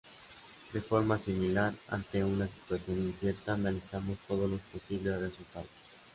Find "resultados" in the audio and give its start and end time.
5.21-5.69